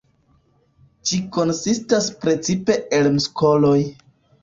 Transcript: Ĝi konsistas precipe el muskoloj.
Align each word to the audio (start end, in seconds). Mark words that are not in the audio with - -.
Ĝi 1.09 1.19
konsistas 1.37 2.09
precipe 2.25 2.81
el 3.01 3.15
muskoloj. 3.19 3.79